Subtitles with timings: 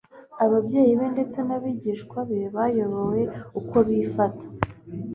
[0.45, 3.21] ababyeyi be ndetse n'abigishwa be bayoberwa
[3.59, 4.45] uko bifata.